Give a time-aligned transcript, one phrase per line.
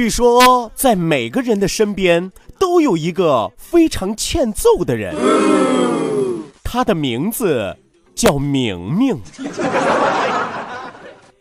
[0.00, 5.14] 据说，在每个人的身边都有一个非常欠揍的人，
[6.64, 7.76] 他的名字
[8.14, 9.20] 叫明明。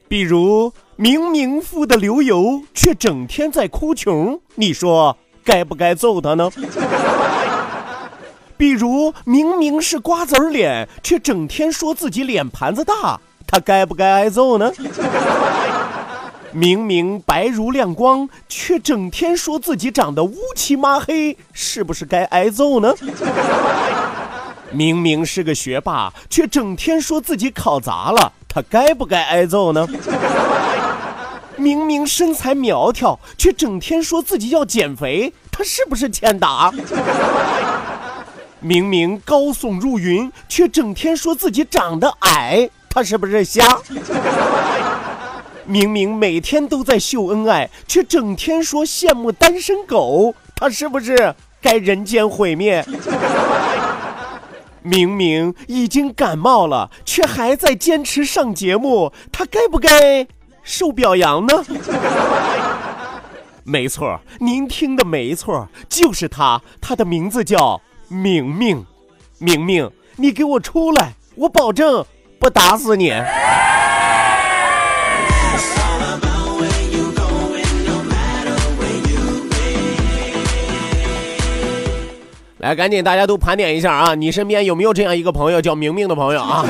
[0.09, 6.51] 比如，明明富得流油，却整天在哭穷，你说该不该揍他呢？
[8.57, 14.69] 比如，明明是瓜子脸，却整天说自己脸盘子大，他该不该挨揍呢？
[16.51, 22.93] 明明白如亮光，却整天说自己长得乌漆抹黑，是不是该挨揍呢？
[24.71, 29.87] 明明是个学霸，却整天说自己考砸了，他该不该挨揍呢？
[31.55, 36.71] 明明身材苗条，却整天说自己要减肥，他是不是欠打？
[38.59, 43.79] 明明高耸入云，却整天说自己长得矮，他是不是瞎？
[45.69, 52.83] 明明每天都在秀恩爱，却整天说羡慕单身狗，他是不是该人间毁灭？
[54.81, 60.25] 明明已经感冒了，却还在坚持上节目，他该不该
[60.63, 61.63] 受表扬呢？
[63.63, 68.83] 没错，您听的没错，就是他，他的名字叫明明。
[69.37, 72.03] 明明，你给我出来，我保证
[72.39, 73.13] 不打死你。
[82.59, 84.15] 来，赶紧大家都盘点一下啊！
[84.15, 86.65] 你身边有没有这样一个朋友叫明明的朋友啊？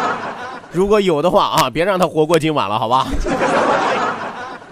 [0.70, 3.06] 如果有的话啊，别让他活过今晚了，好吧？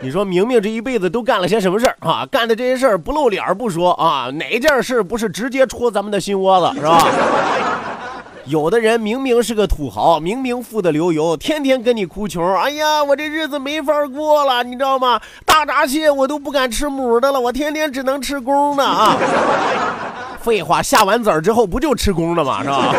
[0.00, 2.26] 你说明明这一辈子都干了些什么事儿啊？
[2.30, 7.02] 干的这些事儿不露脸不说啊，哪件事不是直接戳咱们的心窝子，是吧？
[8.44, 12.54] 有的人明明是个土豪，明明富得流油，天天跟你哭穷。
[12.56, 15.18] 哎呀，我这日子没法过了，你知道吗？
[15.46, 19.16] 大闸蟹我都不敢吃母的了，我天天只能吃公的啊！
[20.42, 22.62] 废话，下完籽儿之后不就吃公的吗？
[22.64, 22.94] 是吧？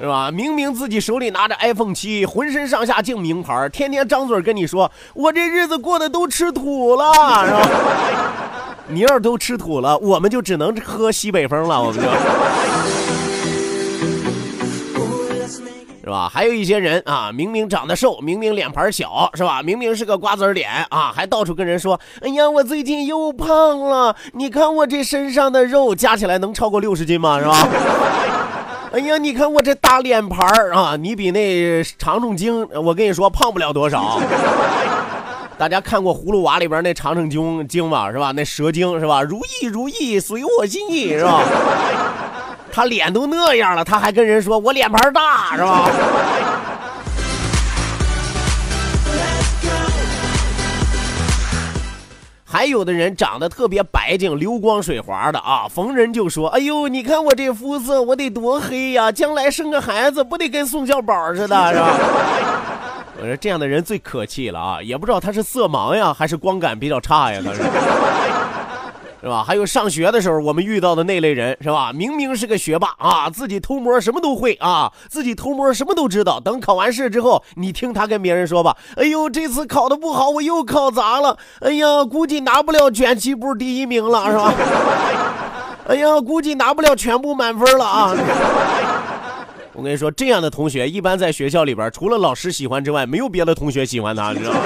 [0.00, 0.30] 是吧？
[0.30, 7.12] 明明自己手里拿着 iPhone 七，浑身上下净名牌，天天张嘴跟你说，我这日子过得都吃土了，
[7.46, 7.68] 是吧？
[8.88, 12.08] 你要是都吃土了，我们就只能喝西北风了，我们就。
[16.04, 16.28] 是吧？
[16.28, 19.62] 还有一些人啊，明明长得瘦，明明脸盘小，是吧？
[19.62, 27.38] 明明是个瓜子脸啊，还到处跟人说：“哎呀，我最近又胖了，你看我这身上的肉加起来能超过六十斤吗？
[27.38, 27.56] 是吧？”
[28.92, 34.20] 哎呀，你看我这大脸盘啊，你比那长虫精，我跟你说胖不了多少。
[35.56, 38.32] 大家看过《葫芦娃》里边那长虫精精吧，是吧？
[38.32, 39.22] 那蛇精是吧？
[39.22, 41.40] 如意如意，随我心意，是吧？
[42.72, 45.90] 他脸都那样了，他还跟人说我脸盘大， 是吧？
[52.44, 59.10] 还有的人长得特别白净、流光水滑的啊，逢人就说：“哎呦，你看我这肤色，我得多黑呀！
[59.10, 61.98] 将来生个孩子，不得跟宋小宝似的，是吧？”
[63.20, 67.62] 我说这样的人最可气了啊，也不知道他是色盲呀，还是光感比较差呀，他是。
[69.22, 69.44] 是吧？
[69.46, 71.92] 还有上学的时候，我们遇到的那类人，是吧？
[71.92, 76.40] 明明是个学霸啊，自己偷摸什么都会啊，自己偷摸什么都知道。
[76.40, 81.38] 等考完试之后，你听他跟别人说吧：“哎呦，这次考的不好，我又考砸了。
[81.60, 84.52] 哎呀，估计拿不了卷起步第一名了，是吧？
[85.86, 88.12] 哎呀，估计拿不了全部满分了啊！”
[89.74, 94.58] 我跟你说，这样的同学一般在学校里边，除了老师喜欢之外，没有别的同学喜欢他，你知道吗？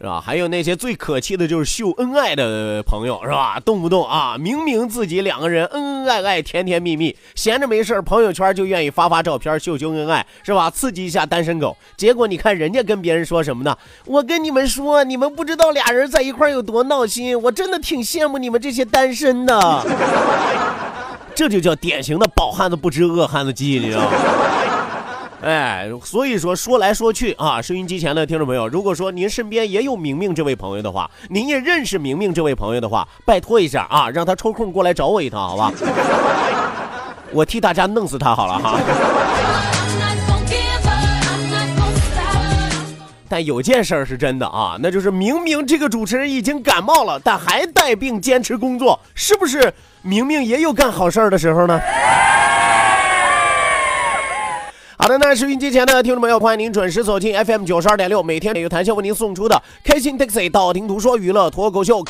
[0.00, 0.20] 是吧？
[0.20, 3.58] 还有那些最可气的就是秀恩爱的朋友，是吧？
[3.60, 10.70] 动不动啊，明明自己两个人恩恩爱爱、甜甜蜜蜜，闲着没事朋友圈就愿意发发照片秀秀恩爱，是吧？
[10.70, 11.76] 刺激一下单身狗。
[11.96, 13.76] 结果你看人家跟别人说什么呢？
[14.04, 19.84] 我跟你们说，你们不知道俩人在一块有多闹心，我真的挺羡慕你们这些单身的。
[21.34, 24.10] 这就叫典型的饱汉子不知饿汉子饥，你知道吗？
[25.40, 35.72] 哎，所以说说来说去啊，收音机前的听众朋友，如果说您身边也有明明这位朋友的话，您也认识明明这位朋友的话，拜托一下啊，让他抽空过来找我一趟，好吧？
[37.30, 38.80] 我替大家弄死他好了哈。
[43.30, 51.78] 但有件事儿是真的啊，那就是明明这个主持人已经感冒了，但还带病坚持工作，是不是明明也有干好事儿的时候呢？
[55.00, 62.04] 好的，那收音机前的听众朋友，欢迎您准时走进 FM 九十二点六，每天有谈笑为您送出的开心 Taxi 道听途说娱乐脱口秀。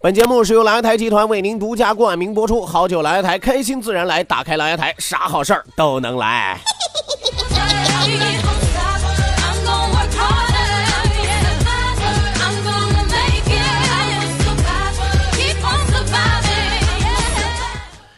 [0.00, 6.58] 本节目是由蓝台集团为您独家冠名播出，好酒蓝台，开心自然来，打开蓝台，啥好事儿都能来。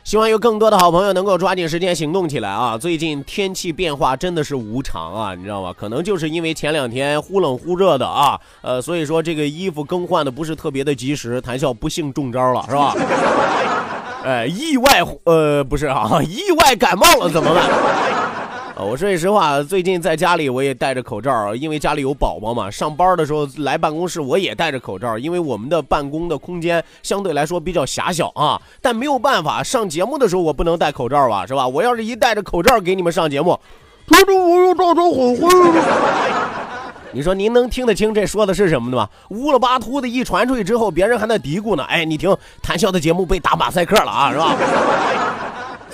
[0.04, 2.76] 希望有更多的好朋友能够抓紧时间行动起来啊！
[2.76, 5.74] 最近天气变化真的是无常啊，你知道吗？
[5.74, 12.94] 可能就是因为前两天忽冷忽热的啊，呃，所以说这个衣服更换的不是特别的及时，谈笑不幸中招了，是吧？
[14.24, 17.64] 哎，意外，呃，不是啊，意外感冒了怎么办？
[18.76, 22.69] 啊，我说句实话，最近在家里我也戴着口罩，因为家里有宝宝嘛。
[22.69, 28.61] 上班的时候来办公室我也戴着口罩，因为我们的办公的空间相对来说比较狭小啊。
[28.82, 31.69] 但没有办法，上节目的时候我不能戴口罩吧，是吧？
[31.69, 33.56] 我要是一戴着口罩给你们上节目，
[34.09, 35.49] 他说我又造成混混
[37.12, 39.09] 你说您能听得清这说的是什么的吗？
[39.29, 41.85] 乌了巴秃的一传出去之后，别人还在嘀咕呢。
[41.85, 44.56] 哎，你听谈笑的节目被打马赛克了啊，是吧？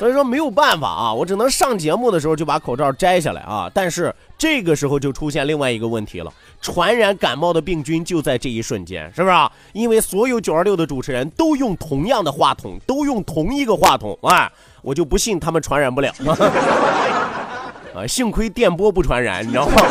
[0.00, 3.70] 所以说没有办法啊，我只能上节目的时候就把口罩摘下来啊。
[3.75, 6.32] 但是这个时候就出现另外一个问题了，
[6.62, 9.35] 传染感冒的病菌就在这一瞬间，是不是？
[9.75, 14.50] 因为所有九二六的主持人都用同样的话筒，都用同一个话筒，哎，
[14.81, 16.11] 我就不信他们传染不了。
[17.94, 19.82] 啊，幸亏电波不传染，你知道吗？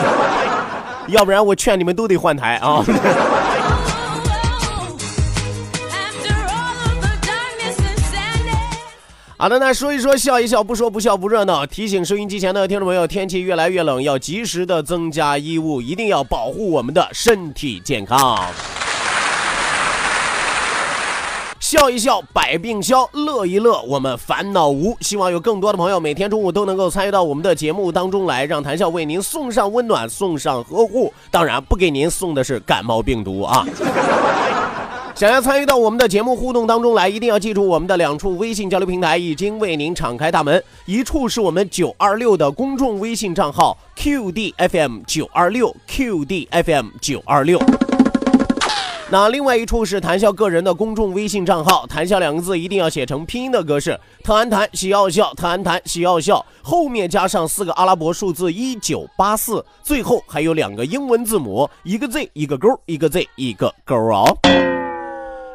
[1.09, 2.83] 要不然我劝你们都得换台啊。
[9.41, 11.65] 好的，那说一说笑一笑，不说不笑不热闹。
[11.65, 18.37] 提醒收音机前的听众朋友，天气越来越冷，要及时的增加衣物，一定要保护我们的身体健康。
[21.61, 24.97] 笑一笑，百病消；乐一乐，我们烦恼无。
[24.99, 31.13] 希望有更多的朋友每天中午都能够参与到我们的节目当中来，让谈笑为您送上温暖，送上呵护。
[31.31, 33.65] 当然，不给您送的是感冒病毒啊。
[35.19, 40.63] 想要参与到我们的节目互动当中来，一定要记住我们的两处微信交流平台已经为您敞开大门。
[40.85, 47.59] 一处是我们九二六的公众微信账号 QDFM 九二六 QDFM 九二六，
[49.11, 64.37] 那另外一处是谈笑个人的公众微信账号，谈笑两个字一定要写成拼音的格式，特安谈喜奥笑，特安谈喜奥笑，后面加上四个阿拉伯数字一九八四，最后还有两个英文字母，一个 Z 一个勾，一个 Z 一个勾哦。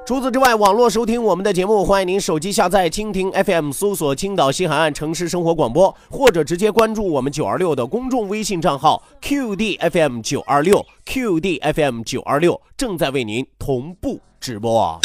[0.06, 15.00] 除此之外，网络收听我们的节目，欢迎您手机下载蜻蜓 FM，搜索青岛西海岸城市生活广播，或者直接关注我们九二六的公众微信账号 QDFM 九二六 QDFM 九二六，正在为您同步直播。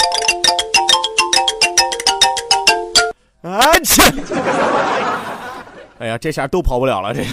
[3.42, 4.04] 啊切！
[6.00, 7.24] 哎呀，这下都跑不了了，这。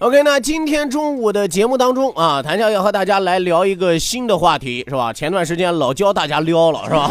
[0.00, 5.12] OK，那今天中午的节目当中啊，谭笑要和大家来聊一个新的话题，是吧？
[5.12, 7.10] 前段时间老教大家撩了，是吧？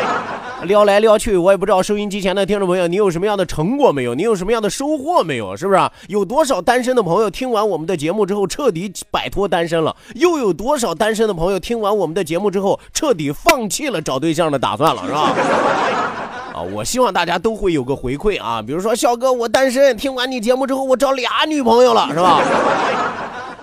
[0.64, 4.14] 撩来撩去，我也不知道收音机前的听众朋友，你有什么样的成果没有？
[4.14, 5.54] 你有什么样的收获没有？
[5.54, 5.90] 是不是？
[6.08, 9.94] 有多少单身的朋友听完我们的节目之后彻底摆脱单身了？
[10.14, 15.02] 又有多少单身的朋友听完我们的节目之后彻底放弃了找对象的打算了？
[15.06, 16.23] 是吧？
[16.64, 22.40] 啊，我希望大家都会有个回馈啊，比如说笑哥，我单身，听完你节目之后，我找俩女朋友了， 是吧？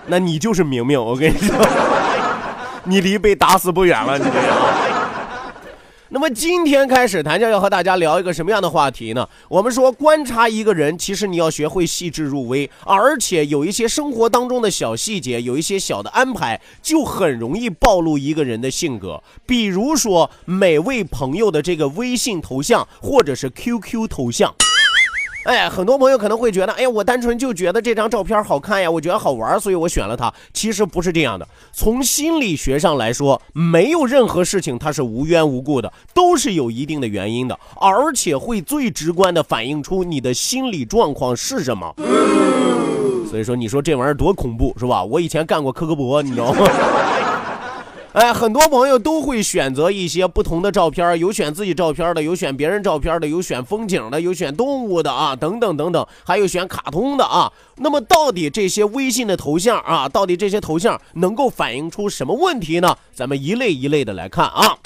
[0.06, 1.56] 那你就是明明，我跟你说，
[2.84, 4.56] 你离被打死不远了，你这样。
[6.14, 9.26] 那么今天开始，谭教要和大家聊一个什么样的话题呢？
[9.48, 19.22] 我们说，观察一个人，其实你要学会细致入微，而且有一些生活当中的小细节，有一些小的安排，就很容易暴露一个人的性格。
[19.46, 24.54] 比如说，每位朋友的这个微信头像或者是 QQ 头像，
[25.44, 30.32] 哎，很多朋友可能会觉得，哎呀，我单纯就觉得这张照片好看呀，我觉得好玩，所以我选了它。
[30.52, 41.92] 其实不是这样的，从心理学上来说，没有任何事情它是无缘无故的，都是有一定的原因的，而且会最直观的反映出你的心理状况是什么。
[43.28, 45.02] 所以说，你说这玩意儿多恐怖是吧？
[45.02, 46.66] 我以前干过科科博，你知道吗？
[48.12, 57.50] 哎，很多朋友都会选择一些不同的照片，有选自己照片的，有选别人照片的，有选风景的，有选动物的啊，等等等等，还有选卡通的啊。
[57.76, 62.94] 那么，到底这些微信的头像啊，到底这些头像能够反映出什么问题呢？
[63.14, 64.76] 咱们一类一类的来看啊。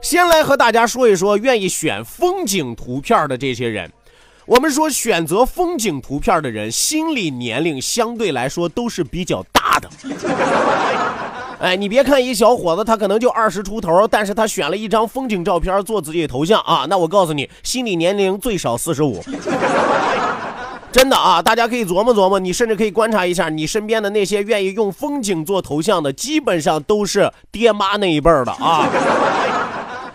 [0.00, 3.92] 先来和大家说一说愿意选风景图片的这些人。
[4.46, 9.90] 我们说，选择风景图片的人，心理年龄相对来说都是比较大的。
[11.64, 16.84] 哎，你别看一小伙子，他可能就二十出头，但是他选了一张风景照片做自己的头像啊。
[16.90, 19.24] 那我告诉你，心理年龄最少四十五，
[20.92, 21.40] 真的啊！
[21.40, 28.86] 大家可以琢磨琢磨，你甚至可以观察一下你身边的那些愿意用风景做头像的，基本上都是爹妈那一辈的啊。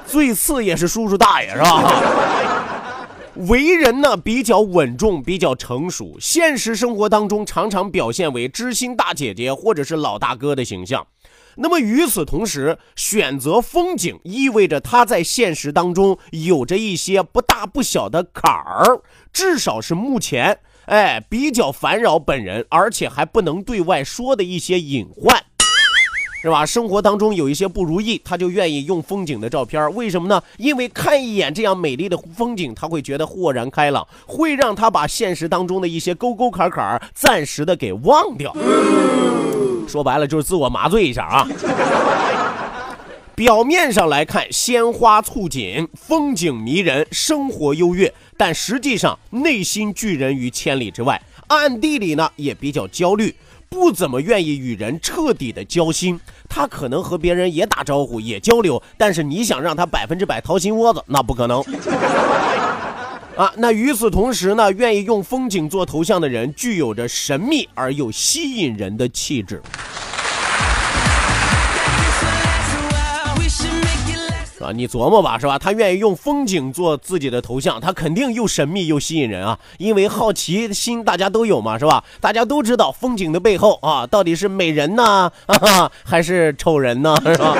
[0.05, 2.03] 最次也是叔叔大爷，是吧？
[3.47, 11.07] 为人呢比较稳重，比较成熟，现实生活当中常常表现为知心大姐姐或者是老大哥的形象。
[11.61, 19.01] 那么与此同时，选择风景意味着他在现实当中有着一些不大不小的坎儿，
[19.33, 25.43] 至少是目前，哎，比较烦扰本人，而且还不能对外说的一些隐患，
[26.41, 26.65] 是吧？
[26.65, 30.41] 生活当中有一些不如意，他就愿意用风景的照片，为什么呢？
[30.57, 38.55] 因为看一眼这样美丽的风景，他会觉得豁然开朗，会让他把现实当中的一些沟沟坎坎暂时的给忘掉。
[39.89, 41.47] 说白了就是自我麻醉一下啊。
[43.33, 53.33] 表面上来看，鲜花簇锦，风景迷人，生活优越，但实际上内心拒人于千里之外，暗地里呢也比较焦虑，
[53.69, 56.19] 不怎么愿意与人彻底的交心。
[56.49, 61.63] 他可能和别人也打招呼，也交流，但是你想让他百分之百掏心窝子，那不可能。
[63.39, 69.61] 啊，那与此同时呢，愿意用风景做头像的人，具有着神秘而又吸引人的气质，
[74.57, 74.73] 是吧？
[74.75, 75.57] 你琢磨吧，是吧？
[75.57, 79.57] 他愿意用风景做自己的头像，他肯定又神秘又吸引人啊！
[79.77, 82.03] 因为好奇心大家都有嘛，是吧？
[82.19, 85.31] 大家都知道风景的背后啊，到底是美人呢，
[86.03, 87.55] 还是丑人呢，是吧？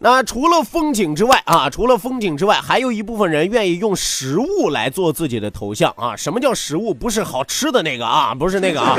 [0.00, 6.14] 那除了风景之外啊，除了风景之外，还有一部分人愿意用食物来做自己的头像啊。
[6.14, 6.94] 什么叫食物？
[6.94, 8.96] 不是好吃的那个啊，不是那个啊，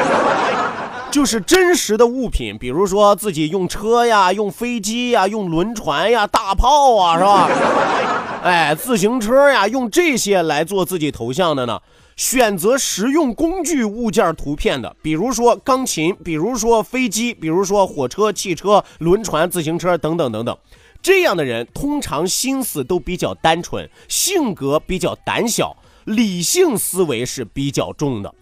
[1.09, 7.49] 就是真实的物品，比如说自己用车呀、用飞机呀、用轮船呀、大炮啊，是吧？
[8.43, 11.79] 哎，自行车呀，用这些来做自己头像的呢？
[12.17, 20.57] 选择实用工具物件图片的，比如说钢琴，比如说飞机，比如说火车、汽车、轮船、自行车等等等等。
[21.01, 28.33] 这样的人通常心思都比较单纯，性格比较胆小，理性思维是比较重的。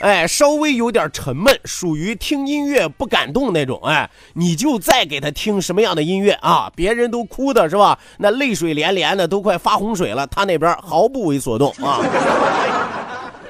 [0.00, 3.80] 哎，稍微有点沉闷，属于听音乐不感动那种。
[3.84, 6.70] 哎，你就再给他听什么样的音乐啊？
[6.76, 7.98] 别人都哭的是吧？
[8.18, 12.00] 那泪水连连的，都快发洪水了，他那边毫不为所动啊。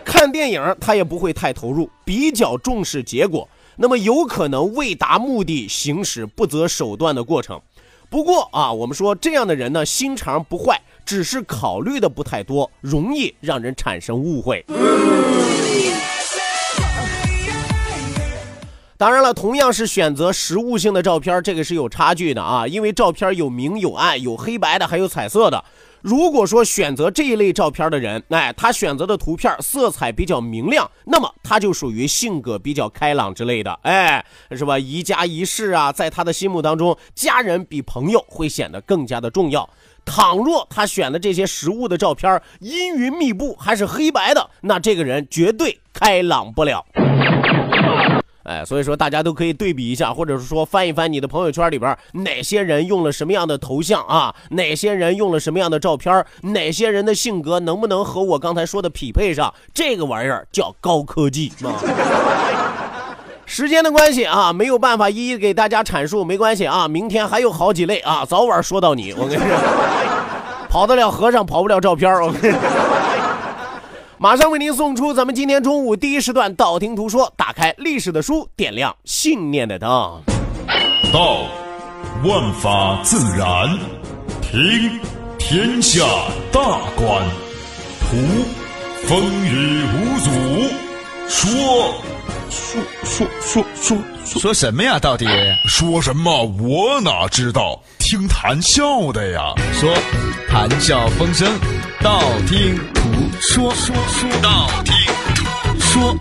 [0.05, 7.61] 看电影他也不会太投入，比较重视结果，那么有可能为达目的行使不择手段的过程。
[8.11, 14.65] 不过啊，我们说这样的人呢，心肠不坏，只是考虑的不太多，容易让人产生误会。
[18.97, 25.65] 当然了，同样是选择实物性的照片，这个是有差距的啊，因为照片有明有暗，有黑白的，还有彩色的。
[26.05, 34.79] 如果说选择这一类照片的人，哎，他选择的图片色彩比较明亮，那么他就属于性格比较开朗之类的，哎，是吧？
[34.79, 39.67] 宜家宜室啊，在他的心目当中，家人比朋友会显得更加的重要。
[40.05, 46.85] 倘若他选的这些实物的照片阴云密布，还是黑白的，那这个人绝对开朗不了。
[48.45, 59.53] 哎，所以说大家都可以对比一下，或者是说翻一翻你的朋友圈里边哪些人用了什么样的头像啊，哪些人用了什么样的照片，哪些人的性格能不能和我刚才说的匹配上？
[59.73, 61.73] 这个玩意儿叫高科技啊。
[63.47, 69.13] 时间的关系啊，没有办法一一给大家阐述，没关系啊，明天还有好几类啊，早晚说到你。
[69.13, 69.47] 我跟你说，
[70.69, 72.94] 跑得了和尚跑不了照片我跟你说。
[74.25, 79.91] 马上为您送出咱们今天中午第一时段《道听途说》，打开历史的书，点亮信念的灯。
[81.13, 81.43] 道，
[82.25, 83.69] 万法自然；
[84.41, 84.99] 听
[85.39, 86.03] 天下
[86.51, 86.63] 大
[86.97, 87.23] 观；
[88.01, 88.17] 图
[89.03, 90.31] 风雨无阻；
[91.29, 91.95] 说
[92.49, 93.99] 说说说说
[94.41, 94.99] 说什么呀？
[94.99, 95.27] 到底
[95.69, 96.45] 说什么？
[96.63, 97.79] 我哪知道？
[97.99, 99.53] 听谈笑的呀。
[99.75, 99.95] 说
[100.49, 101.47] 谈笑风生，
[102.05, 103.03] 道听途
[103.41, 104.95] 说，说说道听
[105.35, 106.15] 途说。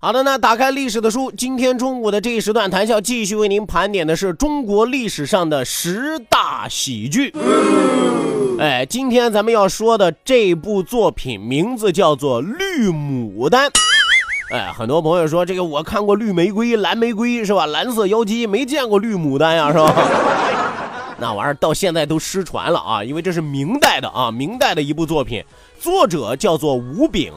[0.00, 7.32] 好的，那打开历史的书，今天中午的这一时段谈笑继续为您盘点的是中国历史上的十大喜剧。
[8.58, 13.68] 哎，今天咱们要说的这部作品名字叫做《绿牡丹》。
[14.50, 17.66] 哎，很多朋友说这个我看过绿玫瑰、蓝玫瑰是吧？
[17.66, 20.63] 蓝色妖姬没见过绿牡丹呀，是吧？
[21.18, 25.44] 那玩意儿到现在都失传了啊，因为这是明代的啊，明代的一部作品，
[25.78, 27.32] 作者叫做吴炳。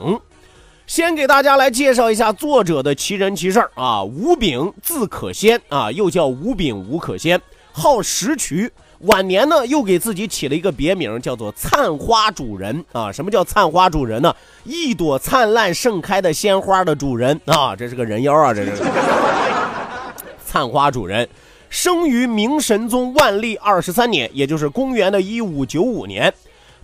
[0.86, 7.42] 先给大家来介绍一下作者的奇人奇事儿啊，吴炳字可先啊，又叫吴炳吴可先，
[7.72, 8.72] 号石渠。
[9.02, 13.12] 晚年呢，又给自己起了一个别名，叫做灿花主人啊。
[13.12, 14.36] 什么叫灿花主人呢？
[14.64, 18.72] 一朵灿烂盛开的鲜花的主人啊，这是个人妖啊，这是。
[20.44, 21.28] 灿花主人，
[21.80, 26.34] 生于明神宗万历二十三年，也就是公元的一五九五年。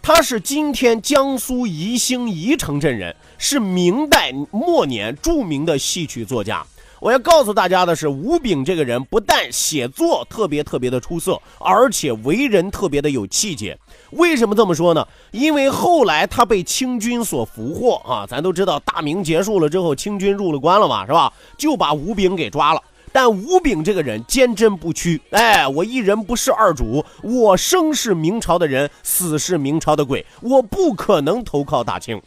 [0.03, 6.63] 他是今天江苏宜兴宜城镇人，是明代末年著名的戏曲作家。
[6.99, 13.75] 我要告诉大家的是，吴炳这个人不但写作特别特别的出色，而且为人特别的有气节。
[14.11, 15.07] 为什么这么说呢？
[15.31, 21.33] 因为后来他被清军所俘获啊，咱都知道大明结束了之后，清军入了关了嘛，是吧？
[21.57, 22.81] 就把吴炳给抓了。
[23.13, 32.21] 但吴炳这个人坚贞不屈，哎，我一人不是二主，我生是明朝的人，死是明朝的鬼，我不可能投靠大清。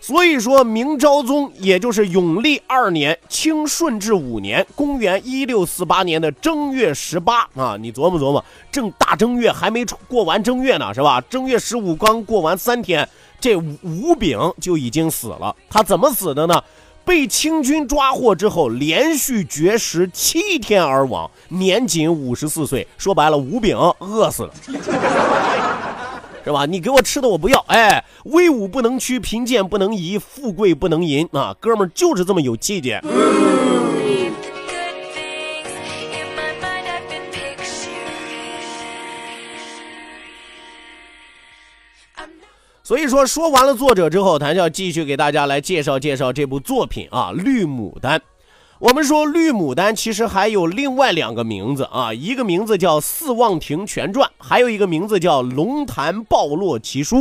[0.00, 11.20] 所以说，明昭宗也就是永历二年，清顺治五年，公元一六四八年的正月十八啊，你琢磨琢磨，正大正月还没过完正月呢，是吧？
[11.30, 13.08] 正月十五刚过完三天，
[13.40, 15.54] 这吴炳就已经死了。
[15.70, 16.60] 他怎么死的呢？
[17.04, 22.86] 被清军抓获之后，连续绝食七天而亡，年仅五十四岁。
[22.96, 24.52] 说白了，吴炳饿死了，
[26.44, 26.66] 是吧？
[26.66, 31.54] 你给我吃的我不要，哎，威武不能屈，贫贱不能移，富贵不能淫啊！
[31.60, 33.00] 哥们儿就是这么有气节。
[42.84, 48.18] 所以说，说完了作者之后，谭笑继续给大家来介绍介绍这部作品啊，《绿牡丹》。
[48.80, 57.18] 我们说，《绿牡丹》其实还有另外两个名字啊，一个名字叫《四望亭全传》，还有一个名字叫《龙潭暴落奇书》。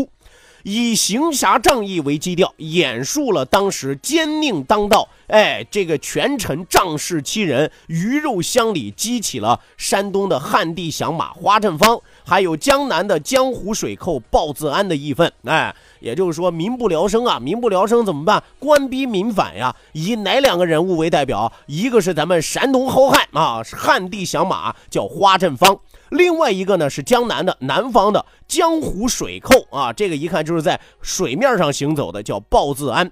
[0.63, 18.43] 以行侠仗义为基调，演述了当时奸佞当道，哎，这个权臣仗势欺人，鱼肉乡里，激起了山东的旱地响马花振芳，还有江南的江湖水寇鲍自安的义愤，哎，也就是说民不聊生啊，民不聊生怎么办？
[18.59, 19.75] 官逼民反呀！
[19.93, 21.51] 以哪两个人物为代表？
[21.67, 25.79] 一个是咱们山东好汉啊，旱地响马，叫花振芳。
[26.09, 33.11] 另外一个呢是江南的南方的江湖水寇啊，这个一看就是在水面上行走的，叫鲍自安。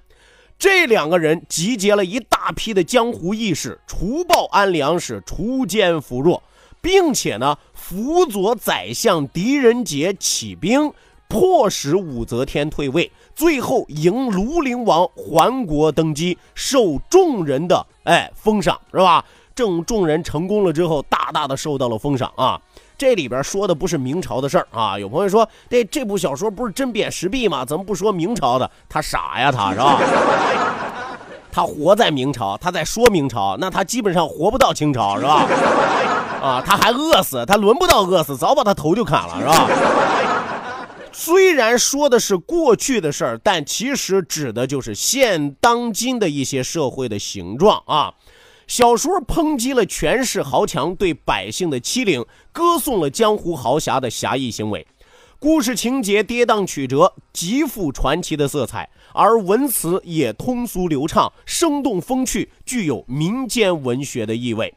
[0.58, 6.44] 这两个人集结了一大批的江湖义士，除暴安良，是除奸扶弱，
[6.82, 10.92] 并且呢辅佐宰相狄仁杰起兵，
[11.28, 19.24] 迫使武则天退位，最后迎庐陵王还国登基，受众人的哎封赏，是吧？
[19.56, 22.60] 正众人成功了之后，大大的受到了封赏啊。
[22.98, 24.98] 这里边说的不是明朝的事儿啊！
[24.98, 27.64] 有朋友说，这这部小说不是真贬时弊吗？
[27.64, 28.70] 怎么不说明朝的？
[28.88, 30.00] 他傻呀，他是吧？
[31.60, 35.46] 他活在明朝，他在说明朝，那他基本上活不到清朝，是吧？
[36.42, 39.68] 啊，他还饿死，他轮不到饿死，早把他头就砍了，是吧？
[41.12, 48.14] 虽然说的是过去的事儿，但其实指的就是现当今的一些社会的形状啊。
[48.66, 54.88] 小说抨击了权势豪强对百姓的欺凌，歌颂了江湖豪侠的侠义行为。
[55.40, 64.74] 故事情节跌宕曲折，极富传奇的色彩，而文词也通俗流畅、生动风趣，具有民间文学的意味。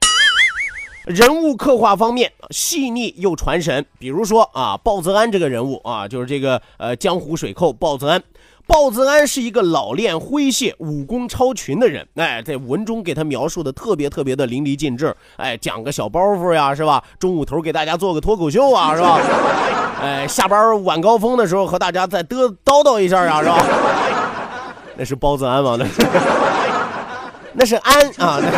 [1.07, 8.23] 人物刻画方面细腻又传神，比如说啊，鲍泽安这个人物啊，就是这个呃江湖水寇鲍泽安。
[8.65, 17.03] 鲍子安是一个老练诙谐、武功超群的人，哎，在文中给他描述的特别特别的淋漓尽致，哎，讲个小包袱呀，是吧？
[17.19, 19.19] 中午头给大家做个脱口秀啊，是吧？
[20.01, 23.59] 哎，下班晚高峰的时候和大家再嘚叨叨一下呀，是吧？
[24.97, 25.77] 那是包子安吗？
[25.81, 26.03] 那是，
[27.55, 28.39] 那是安啊。
[28.41, 28.57] 那是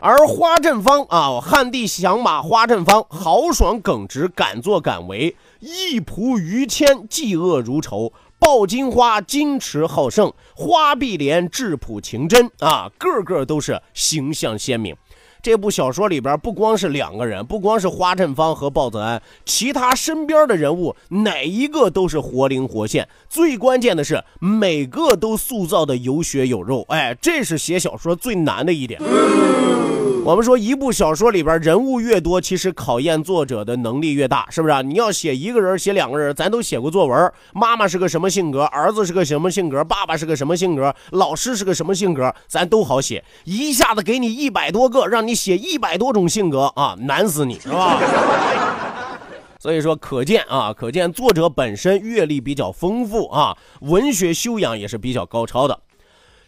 [0.00, 8.12] 而花振芳啊，旱地响马花振芳，豪爽耿直，敢作敢为，义仆于谦，嫉恶如仇。
[8.38, 14.94] 抱金花，矜持好胜，花碧莲，质朴情真啊，个个都是形象鲜明。
[15.44, 23.06] 这部小说里边不光是两个人，不光是花振芳和鲍泽安，其他身边的人物哪一个都是活灵活现。
[23.28, 26.86] 最关键的是，每个都塑造的有血有肉。
[26.88, 28.98] 哎，这是写小说最难的一点。
[30.26, 34.80] 我们说，一部小说里边人物越多，其实考验作者的能力越大，是不是啊？
[34.80, 37.30] 你要写一个人，写两个人，咱都写过作文。
[37.52, 38.62] 妈妈是个什么性格？
[38.64, 39.84] 儿子是个什么性格？
[39.84, 40.94] 爸爸是个什么性格？
[41.10, 42.34] 老师是个什么性格？
[42.48, 43.22] 咱都好写。
[43.44, 48.00] 一下子给你一百多个，让你写一百多种性格啊，难死你是吧？
[49.60, 55.78] 所以说，可见啊，可见作者本身阅历比较丰富啊，文学修养也是比较高超的。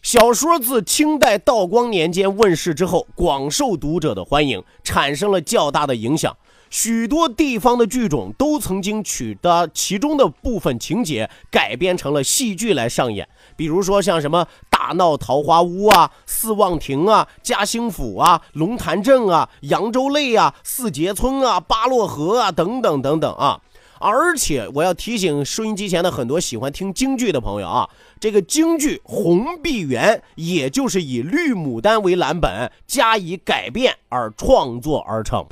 [0.06, 6.36] 小说自清代道光年间问世之后，广受读者的欢迎，产生了较大的影响。
[6.70, 13.28] 许多地方的剧种都曾经取得其中的部分情节，改编成了戏剧来上演。
[13.56, 23.60] 比如说像什么大闹桃花坞啊、四望亭啊、嘉兴府啊、龙潭镇啊、扬州泪啊、四杰村啊、八洛河啊等等等等啊。
[23.98, 27.88] 而且我要提醒收音机前的很多喜欢听京剧的朋友啊，
[28.26, 35.46] 这个京剧《红碧园》也就是以绿牡丹为蓝本加以改变而创作而成。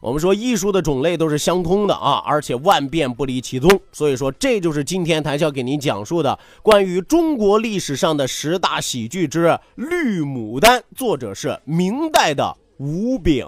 [0.00, 3.68] 我们说艺术的种类都是相通的啊，而且万变不离其宗。
[3.90, 13.44] 所以说，这就是今天谭笑给您讲述的关于中国历史上的十大喜剧之《绿牡丹》，作者是明代的吴炳。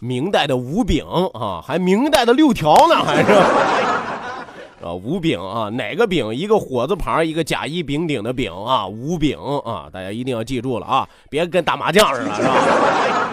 [0.00, 3.32] 明代的五饼啊，还明代的六条呢，还是
[4.84, 6.32] 啊五饼啊，哪个饼？
[6.34, 13.27] 一个火字旁，一个甲乙丙丁的丙啊，五饼啊，大家一定要记住了啊，别跟打麻将似的，是吧？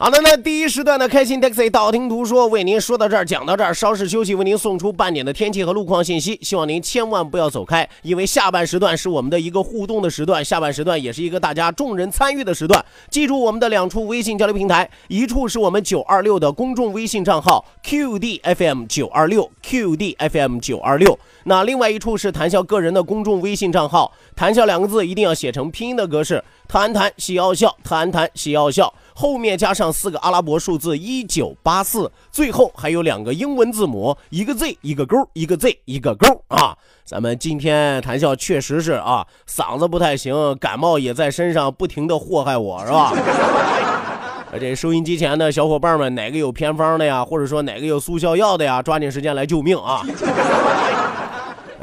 [0.00, 6.38] 好的，那第一时段的开心 taxi 道听途说为您说到这儿，讲到这儿，稍事休息，为您送出半点的天气和路况信息。
[6.40, 12.84] 希望您千万不要走开，因为下半时段是我们的一个互动的时段，下半时段也是一个大家众人参与的时段。
[13.10, 28.92] 记住我们的两处微信交流平台，一处是我们九二六的公众微信账号 QDFM 九二六 QDFM 九二六，那另外一处是谈笑个人的公众微信账号，谈笑两个字一定要写成拼音的格式，谈谈喜奥笑，谈谈喜奥笑。
[29.14, 36.76] 后面加上四个阿拉伯数字一九八四，最后还有两个英文字母，一个 Z 一个勾，一个 Z 一个勾啊！
[37.04, 43.12] 咱们今天谈笑确实是啊，嗓子不太行，感冒也在身上，不停的祸害我，是吧？
[44.52, 47.24] 而这收音机前的小伙伴们，哪个有偏方的呀？
[47.24, 48.80] 或者说哪个有速效药的呀？
[48.80, 50.02] 抓紧时间来救命啊！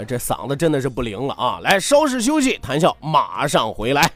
[0.03, 1.59] 这嗓子真的是不灵了啊！
[1.61, 4.11] 来，稍事休息，谈笑马上回来。